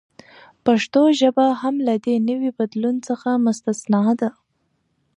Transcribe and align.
پښتو 0.65 1.01
ژبه 1.19 1.45
هم 1.61 1.75
له 1.87 1.93
دې 2.05 2.15
نوي 2.29 2.51
بدلون 2.59 2.95
څخه 3.07 3.29
مستثناء 3.45 4.05
نه 4.09 4.13
ده. 4.19 4.29